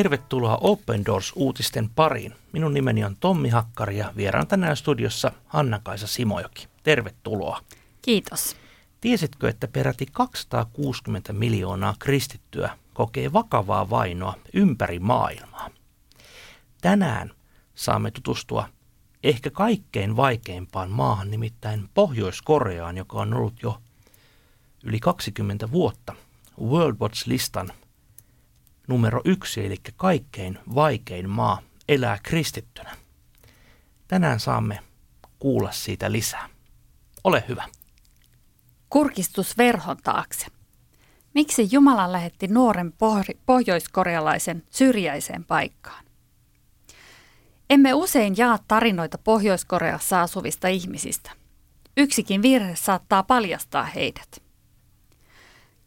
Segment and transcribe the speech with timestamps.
[0.00, 2.34] Tervetuloa Open Doors-uutisten pariin.
[2.52, 6.68] Minun nimeni on Tommi Hakkari ja vieraan tänään studiossa Hanna-Kaisa Simojoki.
[6.82, 7.60] Tervetuloa.
[8.02, 8.56] Kiitos.
[9.00, 15.70] Tiesitkö, että peräti 260 miljoonaa kristittyä kokee vakavaa vainoa ympäri maailmaa?
[16.80, 17.30] Tänään
[17.74, 18.68] saamme tutustua
[19.22, 23.78] ehkä kaikkein vaikeimpaan maahan, nimittäin Pohjois-Koreaan, joka on ollut jo
[24.84, 26.14] yli 20 vuotta
[26.60, 27.72] World Watch-listan
[28.90, 32.96] numero yksi, eli kaikkein vaikein maa elää kristittynä.
[34.08, 34.78] Tänään saamme
[35.38, 36.48] kuulla siitä lisää.
[37.24, 37.64] Ole hyvä.
[38.90, 40.46] Kurkistus verhon taakse.
[41.34, 42.92] Miksi Jumala lähetti nuoren
[43.46, 46.04] pohjoiskorealaisen syrjäiseen paikkaan?
[47.70, 51.30] Emme usein jaa tarinoita Pohjois-Koreassa asuvista ihmisistä.
[51.96, 54.49] Yksikin virhe saattaa paljastaa heidät.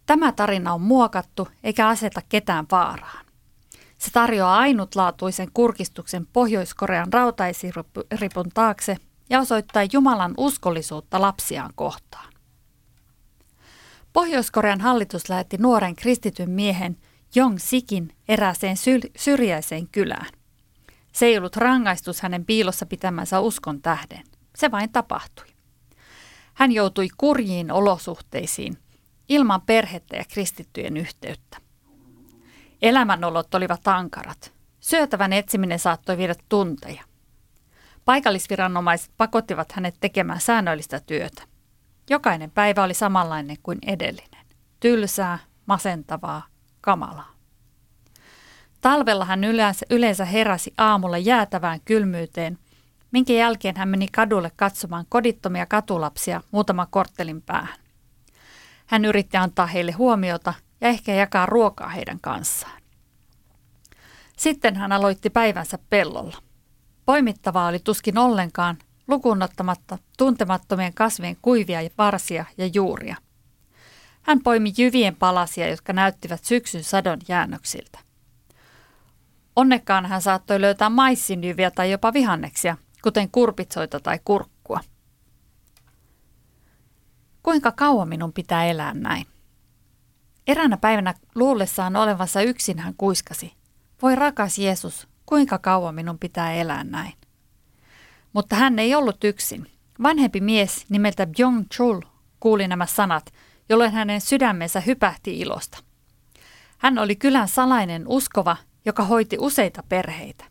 [0.06, 3.26] Tämä tarina on muokattu eikä aseta ketään vaaraan.
[3.98, 8.98] Se tarjoaa ainutlaatuisen kurkistuksen Pohjois-Korean rautaisiripun taakse
[9.30, 12.34] ja osoittaa Jumalan uskollisuutta lapsiaan kohtaan.
[14.14, 16.98] Pohjois-Korean hallitus lähetti nuoren kristityn miehen
[17.36, 18.76] Jong Sikin erääseen
[19.18, 20.30] syrjäiseen kylään.
[21.14, 24.24] Se ei ollut rangaistus hänen piilossa pitämänsä uskon tähden.
[24.56, 25.46] Se vain tapahtui.
[26.54, 28.78] Hän joutui kurjiin olosuhteisiin,
[29.30, 31.58] ilman perhettä ja kristittyjen yhteyttä.
[32.82, 34.54] Elämänolot olivat ankarat.
[34.80, 37.04] Syötävän etsiminen saattoi viedä tunteja.
[38.06, 41.44] Paikallisviranomaiset pakottivat hänet tekemään säännöllistä työtä.
[42.10, 44.46] Jokainen päivä oli samanlainen kuin edellinen.
[44.80, 46.46] Tylsää, masentavaa,
[46.82, 47.34] kamalaa.
[48.82, 52.58] Talvella hän yleensä, yleensä heräsi aamulla jäätävään kylmyyteen,
[53.12, 57.83] minkä jälkeen hän meni kadulle katsomaan kodittomia katulapsia muutama korttelin päähän.
[58.94, 62.82] Hän yritti antaa heille huomiota ja ehkä jakaa ruokaa heidän kanssaan.
[64.38, 66.38] Sitten hän aloitti päivänsä pellolla.
[67.06, 73.16] Poimittavaa oli tuskin ollenkaan, lukunottamatta tuntemattomien kasvien kuivia varsia ja juuria.
[74.22, 78.00] Hän poimi jyvien palasia, jotka näyttivät syksyn sadon jäännöksiltä.
[79.56, 84.53] Onnekkaan hän saattoi löytää maissinjyviä tai jopa vihanneksia, kuten kurpitsoita tai kurkkua.
[87.44, 89.26] Kuinka kauan minun pitää elää näin?
[90.48, 93.54] Eräänä päivänä luullessaan olevansa yksin hän kuiskasi.
[94.02, 97.14] Voi rakas Jeesus, kuinka kauan minun pitää elää näin?
[98.34, 99.72] Mutta hän ei ollut yksin.
[100.04, 102.02] Vanhempi mies nimeltä Byung Chul
[102.40, 103.34] kuuli nämä sanat,
[103.70, 105.78] jolloin hänen sydämensä hypähti ilosta.
[106.78, 110.46] Hän oli kylän salainen uskova, joka hoiti useita perheitä.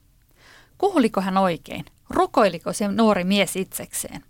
[0.78, 1.84] Kuuliko hän oikein?
[2.10, 4.24] Rukoiliko se nuori mies itsekseen?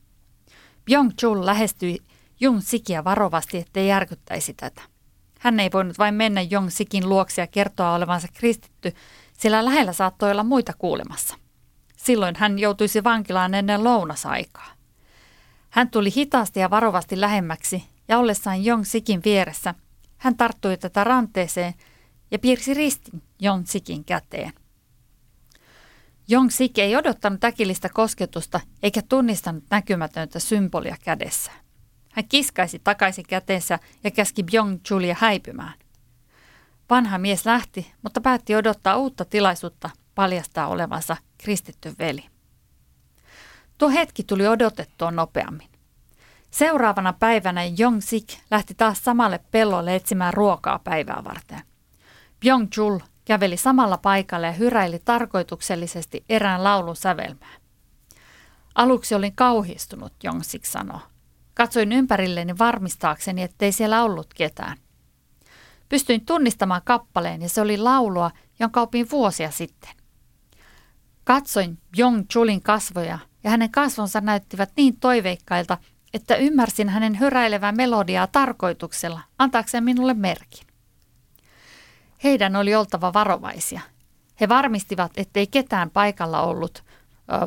[0.84, 1.98] Byung Chul lähestyi
[2.42, 4.82] Jung Sikiä varovasti, ettei järkyttäisi tätä.
[5.38, 8.94] Hän ei voinut vain mennä Jong Sikin luoksi ja kertoa olevansa kristitty,
[9.38, 11.36] sillä lähellä saattoi olla muita kuulemassa.
[11.96, 14.68] Silloin hän joutuisi vankilaan ennen lounasaikaa.
[15.70, 19.74] Hän tuli hitaasti ja varovasti lähemmäksi ja ollessaan Jong Sikin vieressä,
[20.18, 21.74] hän tarttui tätä ranteeseen
[22.30, 24.52] ja piirsi ristin Jong Sikin käteen.
[26.28, 31.61] Jong Sik ei odottanut äkillistä kosketusta eikä tunnistanut näkymätöntä symbolia kädessä.
[32.12, 35.74] Hän kiskaisi takaisin käteensä ja käski Byung Julia häipymään.
[36.90, 42.24] Vanha mies lähti, mutta päätti odottaa uutta tilaisuutta paljastaa olevansa kristitty veli.
[43.78, 45.68] Tuo hetki tuli odotettua nopeammin.
[46.50, 51.60] Seuraavana päivänä Jong Sik lähti taas samalle pellolle etsimään ruokaa päivää varten.
[52.40, 57.62] Byung Jul käveli samalla paikalla ja hyräili tarkoituksellisesti erään laulun sävelmään.
[58.74, 61.11] Aluksi olin kauhistunut, Jong Sik sanoi.
[61.62, 64.76] Katsoin ympärilleni varmistaakseni, ettei siellä ollut ketään.
[65.88, 69.90] Pystyin tunnistamaan kappaleen ja se oli laulua, jonka opin vuosia sitten.
[71.24, 75.78] Katsoin Jong Chulin kasvoja ja hänen kasvonsa näyttivät niin toiveikkailta,
[76.14, 80.66] että ymmärsin hänen hyräilevää melodiaa tarkoituksella, antaakseen minulle merkin.
[82.24, 83.80] Heidän oli oltava varovaisia.
[84.40, 86.84] He varmistivat, ettei ketään paikalla ollut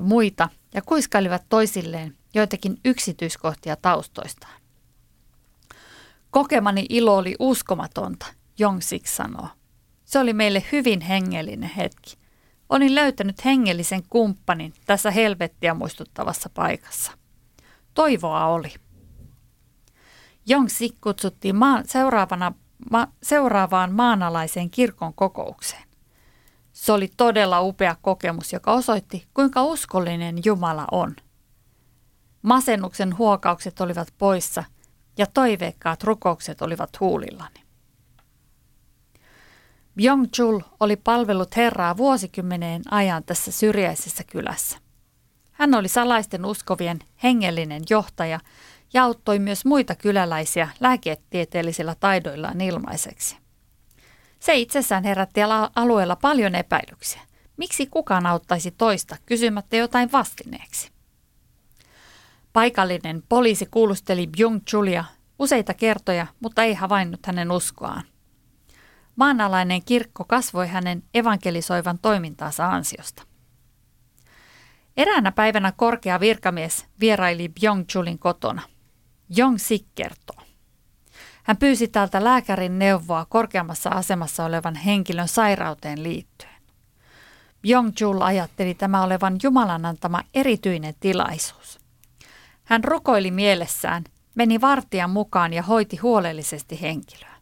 [0.02, 4.62] muita ja kuiskailivat toisilleen, joitakin yksityiskohtia taustoistaan.
[6.32, 8.26] Kokemani ilo oli uskomatonta,
[8.58, 9.48] Jongsik sanoo.
[10.06, 12.18] Se oli meille hyvin hengellinen hetki.
[12.70, 17.12] Olin löytänyt hengellisen kumppanin tässä helvettiä muistuttavassa paikassa.
[17.94, 18.74] Toivoa oli.
[20.46, 22.54] Jongsik kutsuttiin maan, seuraavana,
[22.92, 25.85] ma, seuraavaan maanalaiseen kirkon kokoukseen.
[26.76, 31.16] Se oli todella upea kokemus, joka osoitti, kuinka uskollinen Jumala on.
[32.42, 34.64] Masennuksen huokaukset olivat poissa
[35.18, 37.64] ja toiveikkaat rukoukset olivat huulillani.
[40.00, 44.78] Byung-chul oli palvellut Herraa vuosikymmeneen ajan tässä syrjäisessä kylässä.
[45.52, 48.40] Hän oli salaisten uskovien hengellinen johtaja
[48.94, 53.45] ja auttoi myös muita kyläläisiä lääketieteellisillä taidoillaan ilmaiseksi.
[54.40, 55.42] Se itsessään herätti
[55.76, 57.22] alueella paljon epäilyksiä.
[57.58, 60.92] Miksi kukaan auttaisi toista kysymättä jotain vastineeksi?
[62.54, 65.04] Paikallinen poliisi kuulusteli Byung-chulia
[65.40, 68.04] useita kertoja, mutta ei havainnut hänen uskoaan.
[69.16, 73.24] Maanalainen kirkko kasvoi hänen evankelisoivan toimintaansa ansiosta.
[74.98, 78.62] Eräänä päivänä korkea virkamies vieraili Byung-chulin kotona.
[79.30, 80.45] Jong Sik kertoo.
[81.46, 86.56] Hän pyysi täältä lääkärin neuvoa korkeammassa asemassa olevan henkilön sairauteen liittyen.
[87.68, 91.80] Byung-chul ajatteli tämä olevan Jumalan antama erityinen tilaisuus.
[92.64, 94.04] Hän rukoili mielessään,
[94.36, 97.36] meni vartijan mukaan ja hoiti huolellisesti henkilöä.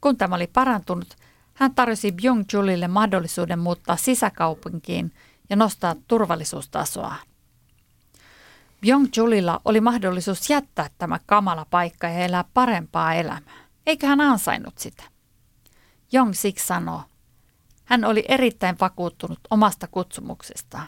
[0.00, 1.16] Kun tämä oli parantunut,
[1.54, 5.12] hän tarjosi Byung-chulille mahdollisuuden muuttaa sisäkaupunkiin
[5.50, 5.94] ja nostaa
[8.86, 9.56] turvallisuustasoa.
[9.56, 13.66] Byung-chulilla oli mahdollisuus jättää tämä kamala paikka ja elää parempaa elämää.
[13.86, 15.02] Eikä hän ansainnut sitä.
[16.12, 17.02] Jong Sik sanoo,
[17.84, 20.86] hän oli erittäin vakuuttunut omasta kutsumuksestaan.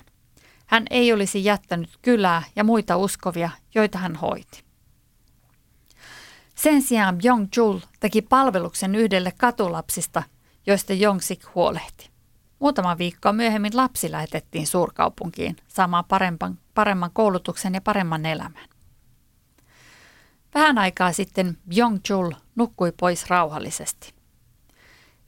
[0.66, 4.64] Hän ei olisi jättänyt kylää ja muita uskovia, joita hän hoiti.
[6.54, 10.22] Sen sijaan Jong Chul teki palveluksen yhdelle katulapsista,
[10.66, 12.10] joista Jong Sik huolehti.
[12.58, 18.68] Muutama viikko myöhemmin lapsi lähetettiin suurkaupunkiin saamaan paremman, paremman koulutuksen ja paremman elämän.
[20.54, 24.14] Vähän aikaa sitten Jong Chul nukkui pois rauhallisesti.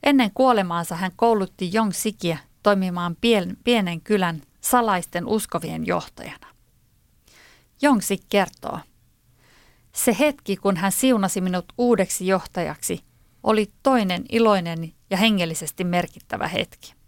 [0.02, 6.46] Ennen kuolemaansa hän koulutti Jong Sikiä toimimaan pien, pienen kylän salaisten uskovien johtajana.
[7.82, 8.80] Jong Sik kertoo,
[9.92, 13.04] se hetki, kun hän siunasi minut uudeksi johtajaksi,
[13.42, 16.99] oli toinen iloinen ja hengellisesti merkittävä hetki.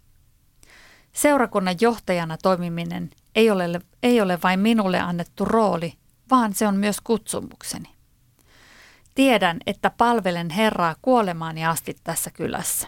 [1.13, 5.93] Seurakunnan johtajana toimiminen ei ole, ei ole vain minulle annettu rooli,
[6.31, 7.89] vaan se on myös kutsumukseni.
[9.15, 12.87] Tiedän, että palvelen Herraa kuolemaani asti tässä kylässä.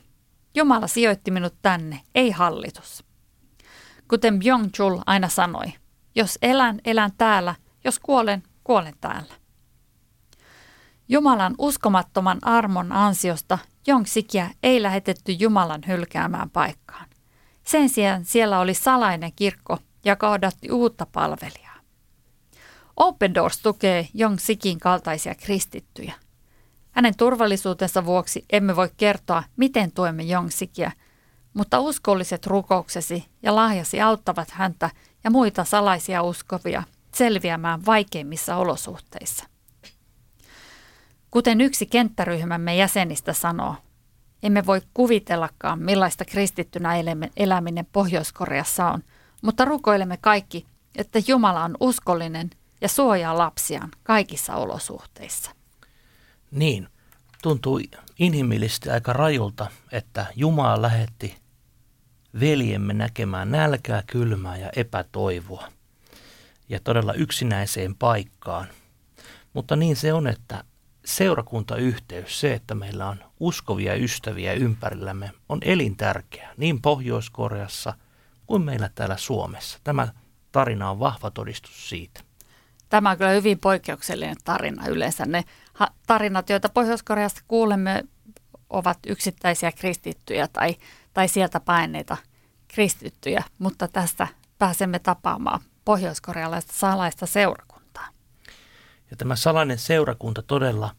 [0.55, 3.03] Jumala sijoitti minut tänne, ei hallitus.
[4.07, 5.73] Kuten Byung-chul aina sanoi,
[6.15, 9.33] jos elän, elän täällä, jos kuolen, kuolen täällä.
[11.09, 13.57] Jumalan uskomattoman armon ansiosta
[13.87, 17.05] Jongsikia ei lähetetty Jumalan hylkäämään paikkaan.
[17.67, 21.75] Sen sijaan siellä oli salainen kirkko, joka odatti uutta palvelijaa.
[22.95, 26.13] Open Doors tukee Jongsikin kaltaisia kristittyjä.
[26.91, 30.91] Hänen turvallisuutensa vuoksi emme voi kertoa, miten tuemme Jongsikia,
[31.53, 34.89] mutta uskolliset rukouksesi ja lahjasi auttavat häntä
[35.23, 36.83] ja muita salaisia uskovia
[37.13, 39.45] selviämään vaikeimmissa olosuhteissa.
[41.31, 43.75] Kuten yksi kenttäryhmämme jäsenistä sanoo,
[44.45, 46.89] emme voi kuvitellakaan, millaista kristittynä
[47.37, 49.03] eläminen Pohjois-Koreassa on,
[49.41, 50.65] mutta rukoilemme kaikki,
[50.95, 52.49] että Jumala on uskollinen
[52.81, 55.51] ja suojaa lapsiaan kaikissa olosuhteissa.
[56.51, 56.87] Niin,
[57.41, 57.79] tuntuu
[58.19, 61.37] inhimillisesti aika rajulta, että Jumala lähetti
[62.39, 65.71] veljemme näkemään nälkää, kylmää ja epätoivoa
[66.69, 68.67] ja todella yksinäiseen paikkaan.
[69.53, 70.63] Mutta niin se on, että
[71.05, 77.93] seurakuntayhteys, se, että meillä on uskovia ystäviä ympärillämme, on elintärkeä niin Pohjois-Koreassa
[78.45, 79.79] kuin meillä täällä Suomessa.
[79.83, 80.07] Tämä
[80.51, 82.21] tarina on vahva todistus siitä.
[82.89, 84.87] Tämä on kyllä hyvin poikkeuksellinen tarina.
[84.87, 85.43] Yleensä ne
[86.07, 88.03] tarinat, joita Pohjois-Koreasta kuulemme,
[88.69, 90.75] ovat yksittäisiä kristittyjä tai,
[91.13, 92.17] tai sieltä paineita
[92.67, 97.64] kristittyjä, mutta tästä pääsemme tapaamaan pohjois-korealaista salaista seurakuntaa.
[99.15, 100.95] Ja tämä salainen seurakunta todella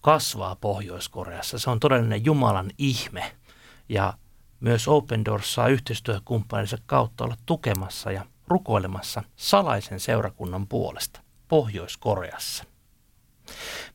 [0.00, 1.58] kasvaa Pohjois-Koreassa.
[1.58, 3.36] Se on todellinen Jumalan ihme.
[3.88, 4.14] Ja
[4.60, 12.64] myös Open Doors saa yhteistyökumppaninsa kautta olla tukemassa ja rukoilemassa salaisen seurakunnan puolesta Pohjois-Koreassa.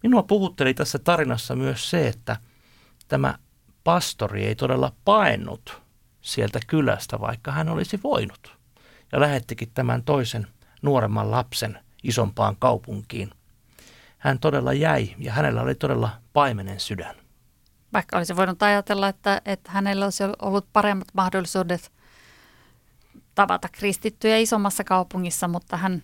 [0.03, 2.38] Minua puhutteli tässä tarinassa myös se, että
[3.07, 3.38] tämä
[3.83, 5.81] pastori ei todella paennut
[6.21, 8.57] sieltä kylästä, vaikka hän olisi voinut.
[9.11, 10.47] Ja lähettikin tämän toisen
[10.81, 13.31] nuoremman lapsen isompaan kaupunkiin
[14.19, 17.15] hän todella jäi ja hänellä oli todella paimenen sydän.
[17.93, 21.91] Vaikka olisi voinut ajatella, että, että hänellä olisi ollut paremmat mahdollisuudet
[23.35, 26.03] tavata kristittyjä isommassa kaupungissa, mutta hän,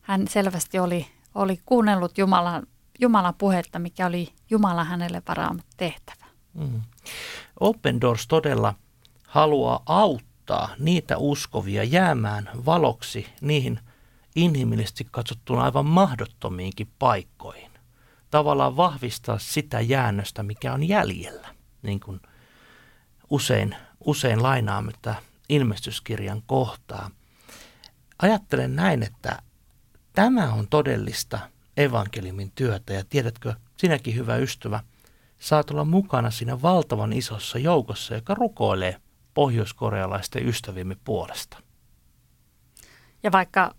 [0.00, 2.66] hän selvästi oli, oli kuunnellut Jumalan,
[3.00, 6.24] Jumalan puhetta, mikä oli Jumala hänelle varaama tehtävä.
[6.54, 6.80] Mm.
[7.60, 8.74] Open Doors todella
[9.26, 13.80] haluaa auttaa niitä uskovia jäämään valoksi niihin–
[14.36, 17.70] inhimillisesti katsottuna aivan mahdottomiinkin paikkoihin.
[18.30, 21.48] Tavallaan vahvistaa sitä jäännöstä, mikä on jäljellä,
[21.82, 22.20] niin kuin
[23.30, 25.14] usein, usein lainaamme tätä
[25.48, 27.10] ilmestyskirjan kohtaa.
[28.22, 29.42] Ajattelen näin, että
[30.12, 31.38] tämä on todellista
[31.76, 34.80] evankeliumin työtä ja tiedätkö, sinäkin hyvä ystävä,
[35.38, 39.00] saat olla mukana siinä valtavan isossa joukossa, joka rukoilee
[39.34, 41.62] pohjoiskorealaisten ystävimme puolesta.
[43.22, 43.74] Ja vaikka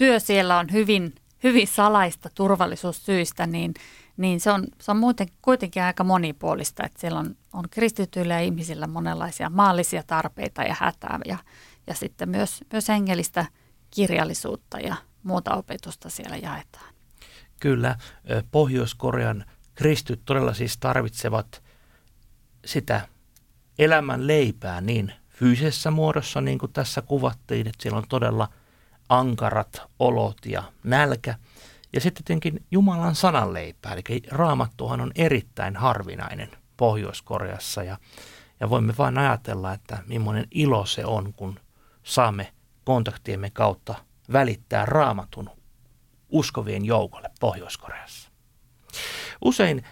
[0.00, 3.74] työ siellä on hyvin, hyvin salaista turvallisuussyistä, niin,
[4.16, 8.40] niin se on, se on muuten kuitenkin aika monipuolista, että siellä on, on kristityillä ja
[8.40, 11.38] ihmisillä monenlaisia maallisia tarpeita ja hätää ja,
[11.86, 13.46] ja sitten myös, myös hengellistä
[13.90, 16.94] kirjallisuutta ja muuta opetusta siellä jaetaan.
[17.60, 17.96] Kyllä,
[18.50, 21.62] Pohjois-Korean kristyt todella siis tarvitsevat
[22.64, 23.08] sitä
[23.78, 28.48] elämän leipää niin fyysisessä muodossa, niin kuin tässä kuvattiin, että siellä on todella
[29.10, 31.34] ankarat olot ja nälkä.
[31.92, 37.98] Ja sitten tietenkin Jumalan sananleipää, eli raamattuhan on erittäin harvinainen Pohjois-Koreassa ja,
[38.60, 41.60] ja voimme vain ajatella, että millainen ilo se on, kun
[42.02, 42.52] saamme
[42.84, 43.94] kontaktiemme kautta
[44.32, 45.50] välittää raamatun
[46.28, 48.30] uskovien joukolle Pohjois-Koreassa.
[49.44, 49.84] Usein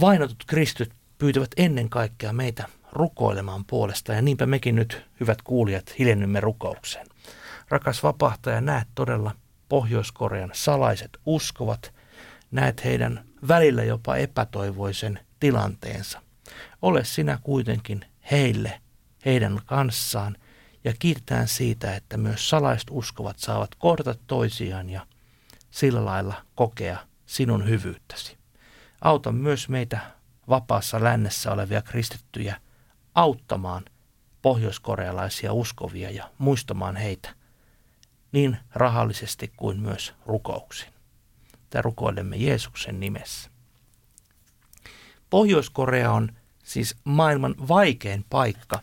[0.00, 6.40] vainotut kristyt pyytävät ennen kaikkea meitä rukoilemaan puolesta ja niinpä mekin nyt, hyvät kuulijat, hiljennymme
[6.40, 7.06] rukoukseen.
[7.68, 9.34] Rakas vapahtaja, näet todella
[9.68, 11.94] Pohjois-Korean salaiset uskovat,
[12.50, 16.22] näet heidän välillä jopa epätoivoisen tilanteensa.
[16.82, 18.80] Ole sinä kuitenkin heille,
[19.24, 20.36] heidän kanssaan
[20.84, 25.06] ja kiitetään siitä, että myös salaiset uskovat saavat kohdata toisiaan ja
[25.70, 28.38] sillä lailla kokea sinun hyvyyttäsi.
[29.00, 30.00] Auta myös meitä
[30.48, 32.60] vapaassa lännessä olevia kristittyjä
[33.14, 33.84] auttamaan
[34.42, 37.37] pohjoiskorealaisia uskovia ja muistamaan heitä
[38.32, 40.88] niin rahallisesti kuin myös rukouksin.
[41.70, 43.50] Tämä rukoilemme Jeesuksen nimessä.
[45.30, 46.32] Pohjois-Korea on
[46.64, 48.80] siis maailman vaikein paikka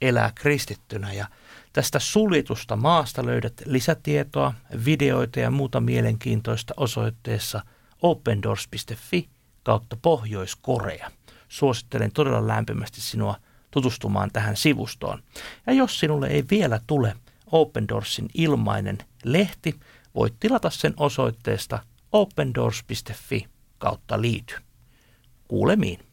[0.00, 1.26] elää kristittynä ja
[1.72, 4.54] tästä sulitusta maasta löydät lisätietoa,
[4.84, 7.62] videoita ja muuta mielenkiintoista osoitteessa
[8.02, 9.28] opendoors.fi
[9.62, 11.10] kautta Pohjois-Korea.
[11.48, 13.36] Suosittelen todella lämpimästi sinua
[13.70, 15.22] tutustumaan tähän sivustoon.
[15.66, 17.16] Ja jos sinulle ei vielä tule
[17.52, 19.80] Open Doorsin ilmainen lehti,
[20.14, 21.78] voit tilata sen osoitteesta
[22.12, 23.46] opendoors.fi
[23.78, 24.54] kautta liity.
[25.48, 26.07] Kuulemiin.